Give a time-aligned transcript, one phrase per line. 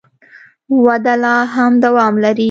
[0.85, 2.39] وده لا هم دوام لري.